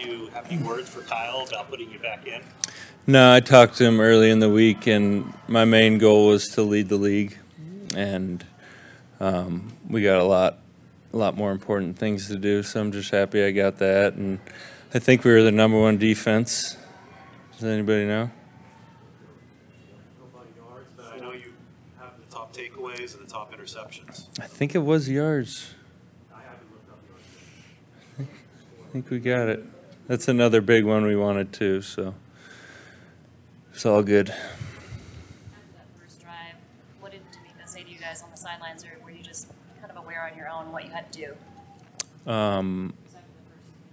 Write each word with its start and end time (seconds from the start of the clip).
you 0.00 0.28
have 0.28 0.50
any 0.50 0.62
words 0.62 0.88
for 0.88 1.02
Kyle 1.02 1.46
about 1.46 1.68
putting 1.70 1.90
you 1.90 1.98
back 1.98 2.26
in? 2.26 2.42
No, 3.06 3.32
I 3.32 3.40
talked 3.40 3.76
to 3.78 3.84
him 3.84 4.00
early 4.00 4.30
in 4.30 4.38
the 4.38 4.50
week, 4.50 4.86
and 4.86 5.32
my 5.48 5.64
main 5.64 5.98
goal 5.98 6.28
was 6.28 6.48
to 6.50 6.62
lead 6.62 6.88
the 6.88 6.96
league, 6.96 7.36
and 7.96 8.44
um, 9.18 9.72
we 9.88 10.02
got 10.02 10.18
a 10.18 10.24
lot, 10.24 10.58
a 11.12 11.16
lot 11.16 11.36
more 11.36 11.50
important 11.50 11.98
things 11.98 12.28
to 12.28 12.36
do. 12.36 12.62
So 12.62 12.80
I'm 12.80 12.92
just 12.92 13.10
happy 13.10 13.42
I 13.42 13.50
got 13.50 13.78
that, 13.78 14.14
and 14.14 14.38
I 14.94 14.98
think 14.98 15.24
we 15.24 15.32
were 15.32 15.42
the 15.42 15.52
number 15.52 15.80
one 15.80 15.98
defense. 15.98 16.76
Does 17.54 17.64
anybody 17.64 18.06
know? 18.06 18.30
I 21.12 21.18
know 21.20 21.32
you 21.32 21.52
have 21.98 22.12
the 22.18 22.34
top 22.34 22.54
takeaways 22.54 23.16
and 23.16 23.26
the 23.26 23.30
top 23.30 23.52
interceptions. 23.54 24.28
I 24.38 24.46
think 24.46 24.74
it 24.74 24.78
was 24.78 25.08
yards. 25.08 25.74
I 28.18 28.92
think 28.92 29.10
we 29.10 29.20
got 29.20 29.48
it. 29.48 29.64
That's 30.10 30.26
another 30.26 30.60
big 30.60 30.84
one 30.84 31.06
we 31.06 31.14
wanted 31.14 31.52
too. 31.52 31.82
So 31.82 32.16
it's 33.72 33.86
all 33.86 34.02
good. 34.02 34.30
After 34.30 34.40
that 35.76 35.86
first 36.02 36.20
drive, 36.20 36.56
what 36.98 37.12
did 37.12 37.20
Tamika 37.30 37.68
say 37.68 37.84
to 37.84 37.88
you 37.88 37.96
guys 37.96 38.20
on 38.20 38.32
the 38.32 38.36
sidelines, 38.36 38.84
or 38.84 38.88
were 39.04 39.12
you 39.12 39.22
just 39.22 39.46
kind 39.80 39.88
of 39.88 40.02
aware 40.02 40.28
on 40.28 40.36
your 40.36 40.48
own 40.48 40.72
what 40.72 40.84
you 40.84 40.90
had 40.90 41.12
to 41.12 41.36
do? 42.26 42.28
Um, 42.28 42.92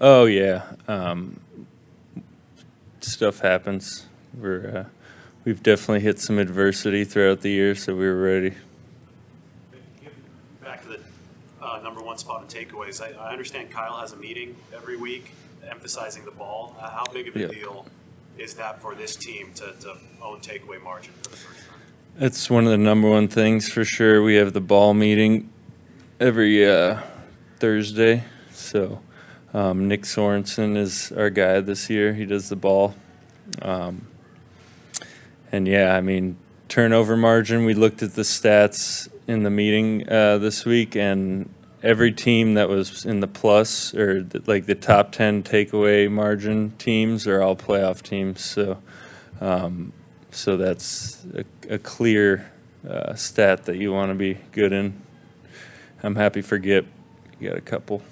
oh 0.00 0.24
yeah. 0.24 0.64
Um, 0.88 1.38
stuff 2.98 3.38
happens. 3.38 4.06
We're 4.36 4.78
uh, 4.78 4.84
we've 5.44 5.62
definitely 5.62 6.00
hit 6.00 6.18
some 6.18 6.40
adversity 6.40 7.04
throughout 7.04 7.42
the 7.42 7.50
year, 7.50 7.76
so 7.76 7.94
we 7.94 8.06
were 8.08 8.20
ready. 8.20 8.56
Back 10.60 10.82
to 10.82 10.88
the 10.88 10.98
uh, 11.62 11.78
number 11.84 12.02
one 12.02 12.18
spot 12.18 12.42
in 12.42 12.48
takeaways. 12.48 13.00
I, 13.00 13.12
I 13.16 13.30
understand 13.30 13.70
Kyle 13.70 13.96
has 13.98 14.12
a 14.12 14.16
meeting 14.16 14.56
every 14.74 14.96
week 14.96 15.34
emphasizing 15.68 16.24
the 16.24 16.30
ball. 16.30 16.76
Uh, 16.78 16.90
how 16.90 17.04
big 17.12 17.28
of 17.28 17.36
a 17.36 17.40
Yeah. 17.40 17.46
deal 17.48 17.86
is 18.38 18.54
that 18.54 18.80
for 18.80 18.94
this 18.94 19.16
team 19.16 19.52
to, 19.54 19.72
to 19.80 19.96
own 20.22 20.40
takeaway 20.40 20.82
margin 20.82 21.12
for 21.22 21.30
the 21.30 21.36
first 21.36 21.60
time? 21.68 21.78
It's 22.18 22.50
one 22.50 22.64
of 22.64 22.70
the 22.70 22.78
number 22.78 23.08
one 23.08 23.28
things 23.28 23.68
for 23.68 23.84
sure. 23.84 24.22
We 24.22 24.36
have 24.36 24.52
the 24.52 24.60
ball 24.60 24.94
meeting 24.94 25.50
every 26.18 26.68
uh, 26.68 27.00
Thursday. 27.58 28.24
So 28.52 29.00
um, 29.54 29.88
Nick 29.88 30.02
Sorensen 30.02 30.76
is 30.76 31.12
our 31.12 31.30
guy 31.30 31.60
this 31.60 31.88
year. 31.90 32.14
He 32.14 32.24
does 32.26 32.48
the 32.48 32.56
ball. 32.56 32.94
Um, 33.62 34.06
and 35.52 35.66
yeah, 35.66 35.94
I 35.96 36.00
mean, 36.00 36.36
turnover 36.68 37.16
margin, 37.16 37.64
we 37.64 37.74
looked 37.74 38.02
at 38.02 38.14
the 38.14 38.22
stats 38.22 39.08
in 39.26 39.42
the 39.42 39.50
meeting 39.50 40.08
uh, 40.08 40.38
this 40.38 40.64
week, 40.64 40.94
and 40.94 41.52
every 41.82 42.12
team 42.12 42.54
that 42.54 42.68
was 42.68 43.04
in 43.04 43.20
the 43.20 43.26
plus 43.26 43.94
or 43.94 44.26
like 44.46 44.66
the 44.66 44.74
top 44.74 45.12
10 45.12 45.42
takeaway 45.42 46.10
margin 46.10 46.72
teams 46.78 47.26
are 47.26 47.42
all 47.42 47.56
playoff 47.56 48.02
teams. 48.02 48.44
So, 48.44 48.78
um, 49.40 49.92
so 50.30 50.56
that's 50.56 51.24
a, 51.34 51.44
a 51.74 51.78
clear 51.78 52.50
uh, 52.88 53.14
stat 53.14 53.64
that 53.64 53.76
you 53.76 53.92
want 53.92 54.10
to 54.10 54.14
be 54.14 54.38
good 54.52 54.72
in. 54.72 55.00
I'm 56.02 56.16
happy 56.16 56.40
for 56.40 56.58
Gip. 56.58 56.86
You 57.38 57.50
got 57.50 57.58
a 57.58 57.62
couple. 57.62 58.02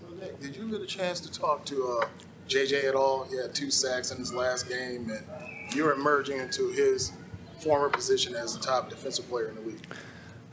So, 0.00 0.14
Nick, 0.14 0.40
did 0.40 0.56
you 0.56 0.70
get 0.70 0.80
a 0.80 0.86
chance 0.86 1.20
to 1.20 1.30
talk 1.30 1.64
to 1.66 2.00
uh, 2.02 2.06
JJ 2.48 2.84
at 2.84 2.94
all? 2.94 3.24
He 3.24 3.36
had 3.36 3.54
two 3.54 3.70
sacks 3.70 4.10
in 4.10 4.18
his 4.18 4.32
last 4.32 4.68
game, 4.68 5.10
and 5.10 5.74
you're 5.74 5.92
emerging 5.92 6.38
into 6.38 6.70
his 6.70 7.12
former 7.60 7.90
position 7.90 8.34
as 8.34 8.56
the 8.56 8.62
top 8.62 8.88
defensive 8.88 9.28
player 9.28 9.48
in 9.48 9.54
the 9.56 9.60
league. 9.62 9.86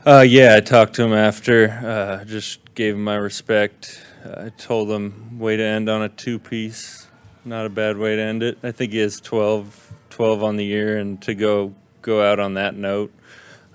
Uh, 0.08 0.22
yeah, 0.22 0.54
I 0.56 0.60
talked 0.60 0.94
to 0.94 1.02
him 1.02 1.12
after. 1.12 1.68
Uh, 1.68 2.24
just 2.24 2.74
gave 2.74 2.94
him 2.94 3.04
my 3.04 3.16
respect. 3.16 4.02
I 4.24 4.48
told 4.48 4.90
him 4.90 5.38
way 5.38 5.58
to 5.58 5.62
end 5.62 5.90
on 5.90 6.00
a 6.00 6.08
two-piece. 6.08 7.08
Not 7.44 7.66
a 7.66 7.68
bad 7.68 7.98
way 7.98 8.16
to 8.16 8.22
end 8.22 8.42
it. 8.42 8.56
I 8.62 8.72
think 8.72 8.92
he 8.92 9.00
has 9.00 9.20
12, 9.20 9.92
12 10.08 10.42
on 10.42 10.56
the 10.56 10.64
year, 10.64 10.96
and 10.96 11.20
to 11.20 11.34
go 11.34 11.74
go 12.00 12.22
out 12.22 12.40
on 12.40 12.54
that 12.54 12.74
note, 12.74 13.12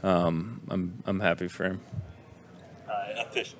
um, 0.02 0.62
I'm 0.69 1.03
I'm 1.06 1.19
happy 1.19 1.47
for 1.47 1.66
him. 1.66 1.81
Uh, 2.90 3.22
official, 3.28 3.59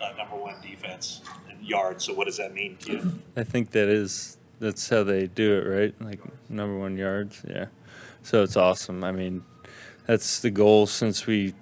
uh, 0.00 0.12
number 0.16 0.36
one 0.36 0.54
defense 0.62 1.22
and 1.50 1.60
yards. 1.60 2.04
So 2.04 2.14
what 2.14 2.26
does 2.26 2.36
that 2.36 2.54
mean 2.54 2.76
to 2.82 2.92
you? 2.92 3.18
I 3.36 3.42
think 3.42 3.72
that 3.72 3.88
is 3.88 4.38
that's 4.60 4.88
how 4.88 5.02
they 5.02 5.26
do 5.26 5.58
it, 5.58 5.68
right? 5.68 5.94
Like 6.00 6.20
number 6.48 6.78
one 6.78 6.96
yards, 6.96 7.44
yeah. 7.48 7.66
So 8.22 8.44
it's 8.44 8.56
awesome. 8.56 9.02
I 9.02 9.10
mean, 9.10 9.42
that's 10.06 10.38
the 10.38 10.50
goal 10.50 10.86
since 10.86 11.26
we 11.26 11.54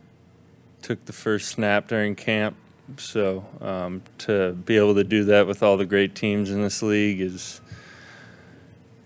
took 0.83 1.05
the 1.07 1.13
first 1.13 1.49
snap 1.49 1.89
during 1.89 2.15
camp. 2.15 2.57
So 2.97 3.47
um, 3.61 4.03
to 4.19 4.53
be 4.53 4.77
able 4.77 4.95
to 4.97 5.05
do 5.05 5.25
that 5.25 5.47
with 5.47 5.63
all 5.63 5.77
the 5.77 5.87
great 5.87 6.15
teams 6.15 6.51
in 6.51 6.63
this 6.63 6.83
league 6.83 7.21
is 7.21 7.61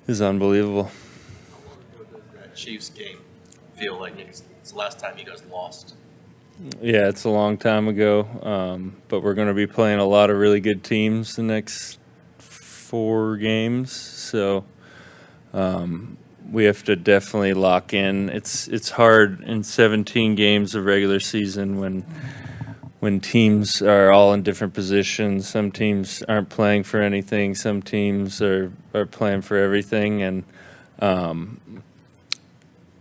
is 0.06 0.20
unbelievable. 0.20 0.90
that 2.34 2.54
Chiefs 2.54 2.90
game 2.90 3.18
feel 3.76 3.98
like 3.98 4.18
it's, 4.18 4.42
it's 4.60 4.72
the 4.72 4.78
last 4.78 4.98
time 4.98 5.18
you 5.18 5.24
guys 5.24 5.42
lost? 5.50 5.94
Yeah, 6.80 7.08
it's 7.08 7.24
a 7.24 7.30
long 7.30 7.58
time 7.58 7.88
ago, 7.88 8.28
um, 8.42 8.96
but 9.08 9.22
we're 9.22 9.34
going 9.34 9.48
to 9.48 9.54
be 9.54 9.66
playing 9.66 9.98
a 9.98 10.04
lot 10.04 10.30
of 10.30 10.36
really 10.38 10.60
good 10.60 10.84
teams 10.84 11.36
the 11.36 11.42
next 11.42 11.98
four 12.38 13.36
games. 13.36 13.92
So 13.92 14.64
um, 15.52 16.16
we 16.50 16.64
have 16.64 16.84
to 16.84 16.96
definitely 16.96 17.54
lock 17.54 17.92
in. 17.92 18.28
It's 18.28 18.68
it's 18.68 18.90
hard 18.90 19.42
in 19.42 19.62
17 19.62 20.34
games 20.34 20.74
of 20.74 20.84
regular 20.84 21.20
season 21.20 21.78
when 21.78 22.04
when 23.00 23.20
teams 23.20 23.82
are 23.82 24.10
all 24.10 24.32
in 24.32 24.42
different 24.42 24.72
positions. 24.72 25.46
Some 25.48 25.70
teams 25.70 26.22
aren't 26.28 26.48
playing 26.48 26.84
for 26.84 27.02
anything. 27.02 27.54
Some 27.54 27.82
teams 27.82 28.40
are 28.40 28.72
are 28.94 29.06
playing 29.06 29.42
for 29.42 29.56
everything, 29.56 30.22
and 30.22 30.44
um, 31.00 31.82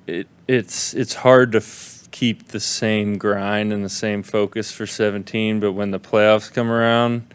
it 0.07 0.27
it's 0.47 0.93
it's 0.93 1.13
hard 1.15 1.53
to 1.53 1.59
f- 1.59 2.09
keep 2.11 2.49
the 2.49 2.59
same 2.59 3.17
grind 3.17 3.71
and 3.71 3.83
the 3.83 3.89
same 3.89 4.23
focus 4.23 4.71
for 4.71 4.85
17. 4.85 5.59
But 5.59 5.71
when 5.71 5.91
the 5.91 5.99
playoffs 5.99 6.51
come 6.51 6.69
around, 6.69 7.33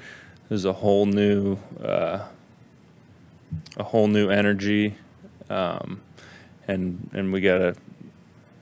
there's 0.49 0.65
a 0.65 0.75
whole 0.75 1.07
new 1.07 1.59
uh, 1.83 2.27
a 3.77 3.83
whole 3.83 4.09
new 4.09 4.29
energy, 4.29 4.97
um, 5.51 6.01
and 6.67 7.11
and 7.13 7.33
we 7.33 7.41
gotta 7.41 7.75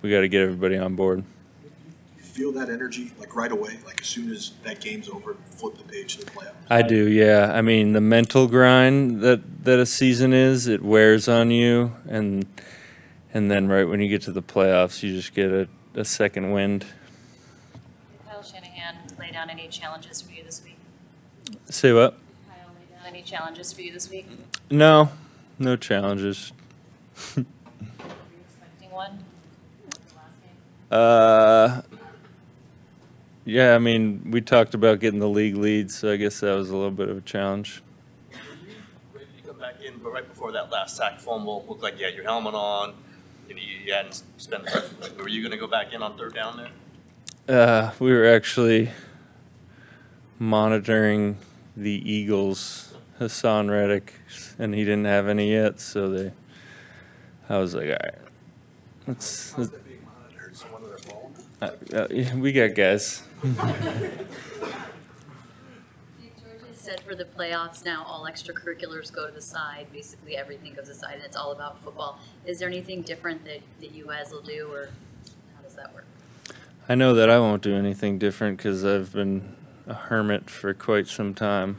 we 0.02 0.10
gotta 0.10 0.28
get 0.28 0.42
everybody 0.42 0.76
on 0.76 0.94
board. 0.94 1.24
You 2.16 2.22
feel 2.22 2.52
that 2.52 2.70
energy 2.70 3.12
like 3.18 3.34
right 3.34 3.52
away, 3.52 3.78
like 3.84 4.00
as 4.00 4.06
soon 4.06 4.30
as 4.30 4.52
that 4.62 4.80
game's 4.80 5.08
over, 5.08 5.36
flip 5.46 5.76
the 5.76 5.84
page 5.84 6.16
to 6.18 6.24
the 6.24 6.30
playoffs. 6.30 6.52
I 6.70 6.82
do, 6.82 7.08
yeah. 7.08 7.52
I 7.54 7.62
mean, 7.62 7.92
the 7.92 8.00
mental 8.00 8.46
grind 8.46 9.20
that 9.20 9.64
that 9.64 9.78
a 9.78 9.86
season 9.86 10.32
is, 10.32 10.66
it 10.66 10.82
wears 10.82 11.28
on 11.28 11.50
you, 11.50 11.92
and 12.08 12.46
and 13.34 13.50
then 13.50 13.68
right 13.68 13.84
when 13.84 14.00
you 14.00 14.08
get 14.08 14.22
to 14.22 14.32
the 14.32 14.42
playoffs, 14.42 15.02
you 15.02 15.12
just 15.12 15.34
get 15.34 15.50
a, 15.50 15.68
a 15.94 16.04
second 16.04 16.52
wind. 16.52 16.80
Did 16.80 18.26
Kyle 18.26 18.42
Shanahan 18.42 18.96
lay 19.18 19.30
down 19.30 19.50
any 19.50 19.68
challenges 19.68 20.22
for 20.22 20.32
you 20.32 20.42
this 20.42 20.62
week? 20.64 20.78
Say 21.68 21.92
what? 21.92 22.16
Kyle 22.48 22.72
lay 22.74 22.96
down 22.96 23.06
any 23.06 23.22
challenges 23.22 23.72
for 23.72 23.82
you 23.82 23.92
this 23.92 24.08
week? 24.08 24.26
No, 24.70 25.10
no 25.58 25.76
challenges. 25.76 26.52
Were 27.36 27.42
you 27.42 27.46
expecting 28.44 28.90
one? 28.90 29.24
Uh, 30.90 31.82
yeah, 33.44 33.74
I 33.74 33.78
mean, 33.78 34.30
we 34.30 34.40
talked 34.40 34.74
about 34.74 35.00
getting 35.00 35.20
the 35.20 35.28
league 35.28 35.56
lead, 35.56 35.90
so 35.90 36.12
I 36.12 36.16
guess 36.16 36.40
that 36.40 36.54
was 36.54 36.70
a 36.70 36.76
little 36.76 36.90
bit 36.90 37.08
of 37.08 37.16
a 37.16 37.20
challenge. 37.20 37.82
Ready 39.12 39.26
to 39.40 39.48
come 39.48 39.58
back 39.58 39.76
in, 39.84 39.98
but 39.98 40.10
right 40.10 40.28
before 40.28 40.52
that 40.52 40.70
last 40.70 40.96
sack 40.96 41.20
fumble, 41.20 41.64
looked 41.68 41.82
like 41.82 41.98
you 41.98 42.04
had 42.04 42.14
your 42.14 42.24
helmet 42.24 42.54
on. 42.54 42.94
Know, 43.48 43.54
you 43.56 43.92
hadn't 43.92 44.22
spent 44.36 44.64
the. 44.64 45.12
Were 45.16 45.28
you 45.28 45.40
going 45.40 45.52
to 45.52 45.56
go 45.56 45.68
back 45.68 45.92
in 45.92 46.02
on 46.02 46.18
third 46.18 46.34
down 46.34 46.56
there? 46.56 46.70
Uh, 47.56 47.92
we 48.00 48.12
were 48.12 48.26
actually 48.26 48.90
monitoring 50.38 51.38
the 51.76 51.92
Eagles, 52.10 52.94
Haason 53.20 53.70
Reddick, 53.70 54.14
and 54.58 54.74
he 54.74 54.84
didn't 54.84 55.04
have 55.04 55.28
any 55.28 55.52
yet, 55.52 55.80
so 55.80 56.10
they. 56.10 56.32
I 57.48 57.58
was 57.58 57.74
like, 57.74 57.86
all 57.86 57.90
right, 57.90 58.14
let's. 59.06 59.52
How's 59.52 59.70
that 59.70 59.84
being 59.86 60.00
monitored? 60.04 60.56
Someone 60.56 60.82
on 60.82 60.88
their 60.88 60.98
phone? 60.98 61.32
Uh, 61.62 61.70
uh, 61.96 62.36
we 62.38 62.52
got 62.52 62.74
guys. 62.74 63.22
Nick 63.42 63.56
George 66.42 66.62
has 66.68 66.76
said 66.76 67.00
for 67.00 67.14
the 67.14 67.24
playoffs 67.24 67.84
now, 67.84 68.04
all 68.04 68.24
extracurriculars 68.24 69.12
go 69.12 69.26
to 69.26 69.32
the 69.32 69.40
side. 69.40 69.86
Basically, 69.92 70.36
everything 70.36 70.74
goes 70.74 70.88
aside, 70.88 71.14
and 71.14 71.22
it's 71.24 71.36
all 71.36 71.52
about 71.52 71.78
football. 71.78 72.18
Is 72.44 72.58
there 72.58 72.68
anything 72.68 73.02
different 73.02 73.44
that, 73.44 73.60
that 73.80 73.92
you 73.92 74.06
guys 74.06 74.32
will 74.32 74.42
do, 74.42 74.68
or 74.72 74.90
how 75.54 75.62
does 75.62 75.74
that 75.76 75.94
work? 75.94 76.04
I 76.88 76.94
know 76.94 77.14
that 77.14 77.30
I 77.30 77.38
won't 77.38 77.62
do 77.62 77.74
anything 77.74 78.18
different 78.18 78.58
because 78.58 78.84
I've 78.84 79.12
been 79.12 79.56
a 79.86 79.94
hermit 79.94 80.50
for 80.50 80.74
quite 80.74 81.06
some 81.06 81.34
time. 81.34 81.78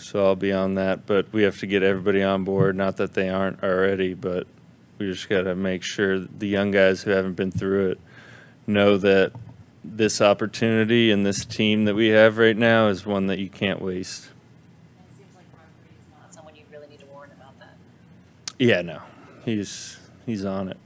So 0.00 0.24
I'll 0.24 0.36
be 0.36 0.52
on 0.52 0.74
that. 0.74 1.06
But 1.06 1.32
we 1.32 1.42
have 1.42 1.58
to 1.58 1.66
get 1.66 1.82
everybody 1.82 2.22
on 2.22 2.44
board. 2.44 2.76
Not 2.76 2.96
that 2.96 3.14
they 3.14 3.28
aren't 3.28 3.62
already, 3.62 4.14
but 4.14 4.46
we 4.98 5.10
just 5.10 5.28
got 5.28 5.42
to 5.42 5.54
make 5.54 5.82
sure 5.82 6.18
the 6.18 6.48
young 6.48 6.70
guys 6.70 7.02
who 7.02 7.10
haven't 7.10 7.34
been 7.34 7.50
through 7.50 7.90
it 7.90 8.00
know 8.66 8.96
that 8.98 9.32
this 9.84 10.20
opportunity 10.20 11.10
and 11.10 11.24
this 11.24 11.44
team 11.44 11.84
that 11.84 11.94
we 11.94 12.08
have 12.08 12.38
right 12.38 12.56
now 12.56 12.88
is 12.88 13.06
one 13.06 13.26
that 13.26 13.38
you 13.38 13.48
can't 13.48 13.80
waste. 13.80 14.26
It 14.26 15.16
seems 15.16 15.34
like 15.34 15.50
Brock 15.52 15.64
Purdy 15.82 15.94
not 16.20 16.34
someone 16.34 16.54
you 16.54 16.64
really 16.70 16.88
need 16.88 17.00
to 17.00 17.06
warn 17.06 17.30
about 17.36 17.58
that. 17.60 17.74
Yeah, 18.58 18.82
no, 18.82 19.00
he's 19.44 19.98
he's 20.26 20.44
on 20.44 20.68
it. 20.68 20.76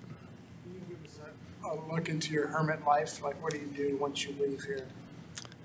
Can 0.63 0.75
you 0.75 0.97
give 0.97 1.05
us 1.05 1.19
a, 1.65 1.69
a 1.69 1.93
look 1.93 2.09
into 2.09 2.33
your 2.33 2.47
hermit 2.49 2.85
life? 2.87 3.23
Like, 3.23 3.43
what 3.43 3.53
do 3.53 3.59
you 3.59 3.67
do 3.67 3.97
once 3.97 4.25
you 4.25 4.35
leave 4.41 4.63
here? 4.63 4.87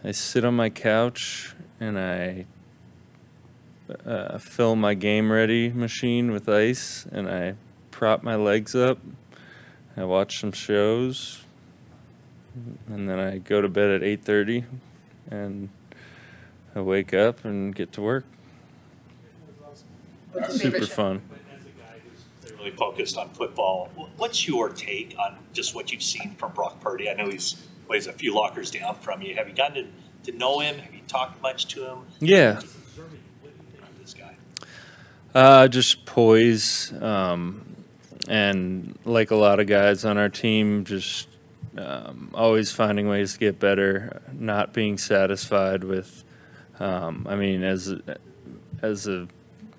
I 0.04 0.12
sit 0.12 0.44
on 0.44 0.56
my 0.56 0.69
couch 0.69 1.54
and 1.80 2.00
I 2.00 2.46
uh, 4.10 4.38
fill 4.38 4.76
my 4.76 4.94
game 4.94 5.32
ready 5.32 5.70
machine 5.70 6.32
with 6.32 6.50
ice 6.50 7.06
and 7.12 7.30
I 7.30 7.56
prop 7.92 8.24
my 8.24 8.36
legs 8.36 8.76
up. 8.76 8.98
I 9.96 10.04
watch 10.04 10.40
some 10.40 10.52
shows 10.52 11.44
and 12.88 13.10
then 13.10 13.20
I 13.20 13.38
go 13.38 13.62
to 13.62 13.70
bed 13.70 13.90
at 13.90 14.02
8:30 14.02 14.64
and 15.30 15.70
I 16.76 16.82
wake 16.82 17.14
up 17.14 17.46
and 17.46 17.74
get 17.76 17.92
to 17.94 18.02
work. 18.02 18.26
What's 20.32 20.62
Super 20.62 20.86
fun. 20.86 21.22
As 21.54 21.66
a 21.66 21.70
guy 21.70 22.00
who's 22.04 22.52
clearly 22.52 22.76
focused 22.76 23.18
on 23.18 23.30
football, 23.30 23.90
what's 24.18 24.48
your 24.48 24.70
take 24.70 25.16
on 25.18 25.38
just 25.54 25.74
what 25.74 25.92
you've 25.92 26.04
seen 26.04 26.36
from 26.36 26.52
Brock 26.54 26.80
Purdy? 26.80 27.10
I 27.10 27.14
know 27.14 27.30
he's 27.30 27.56
weighs 27.90 28.08
a 28.08 28.14
few 28.14 28.34
lockers 28.34 28.70
down 28.72 28.96
from 28.96 29.22
you. 29.22 29.36
Have 29.36 29.50
you 29.50 29.56
gotten 29.56 29.92
to, 30.24 30.32
to 30.32 30.38
know 30.38 30.60
him? 30.60 30.78
Have 30.78 30.94
you 30.94 31.02
talked 31.08 31.42
much 31.42 31.66
to 31.70 31.86
him? 31.86 32.00
Yeah, 32.20 32.54
Just 32.54 32.78
observing, 32.78 33.20
what 33.42 33.52
do 33.52 33.64
you 33.66 33.72
think 33.72 33.90
of 33.90 34.00
this 34.00 34.14
guy? 34.14 34.36
Uh, 35.34 35.68
just 35.68 36.06
poise, 36.06 36.92
um, 37.04 37.64
and 38.28 38.98
like 39.06 39.30
a 39.30 39.36
lot 39.36 39.60
of 39.60 39.68
guys 39.68 40.04
on 40.04 40.18
our 40.18 40.30
team, 40.30 40.84
just 40.86 41.28
um, 41.78 42.31
always 42.34 42.72
finding 42.72 43.08
ways 43.08 43.34
to 43.34 43.40
get 43.40 43.60
better, 43.60 44.22
not 44.34 44.74
being 44.74 44.98
satisfied 44.98 45.84
with. 45.84 46.24
Um, 46.80 47.28
I 47.30 47.36
mean, 47.36 47.64
as 47.64 47.94
as 48.81 49.08
a 49.08 49.28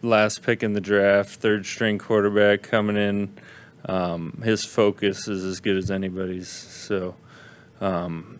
last 0.02 0.42
pick 0.42 0.62
in 0.62 0.72
the 0.72 0.80
draft, 0.80 1.40
third 1.40 1.66
string 1.66 1.98
quarterback 1.98 2.62
coming 2.62 2.96
in, 2.96 3.34
um, 3.86 4.40
his 4.44 4.64
focus 4.64 5.26
is 5.26 5.44
as 5.44 5.58
good 5.58 5.76
as 5.76 5.90
anybody's. 5.90 6.48
So 6.48 7.16
um, 7.80 8.38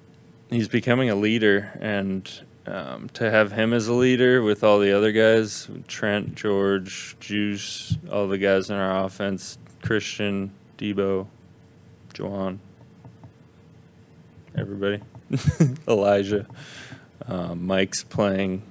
he's 0.49 0.69
becoming 0.69 1.11
a 1.11 1.17
leader, 1.17 1.77
and 1.81 2.31
um, 2.71 3.09
to 3.15 3.31
have 3.31 3.53
him 3.53 3.73
as 3.73 3.89
a 3.89 3.93
leader 3.93 4.43
with 4.43 4.63
all 4.63 4.79
the 4.79 4.97
other 4.97 5.13
guys 5.13 5.69
Trent, 5.89 6.35
George, 6.37 7.17
Juice, 7.19 7.99
all 8.11 8.29
the 8.29 8.39
guys 8.39 8.71
in 8.71 8.77
our 8.77 9.05
offense 9.05 9.59
Christian, 9.83 10.53
Deebo, 10.79 11.27
Juwan, 12.15 12.59
everybody, 14.57 15.01
Elijah. 15.89 16.47
Um, 17.27 17.67
Mike's 17.67 18.03
playing 18.03 18.63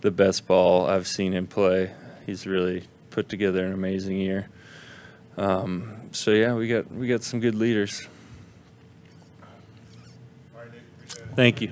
the 0.00 0.10
best 0.10 0.46
ball 0.46 0.86
I've 0.86 1.06
seen 1.06 1.32
him 1.32 1.46
play. 1.46 1.92
He's 2.24 2.46
really 2.46 2.84
put 3.10 3.28
together 3.28 3.66
an 3.66 3.72
amazing 3.72 4.16
year. 4.16 4.48
Um, 5.36 6.08
so 6.12 6.30
yeah, 6.30 6.54
we 6.54 6.68
got 6.68 6.90
we 6.92 7.08
got 7.08 7.22
some 7.22 7.40
good 7.40 7.54
leaders. 7.54 8.06
Thank 11.34 11.60
you. 11.60 11.70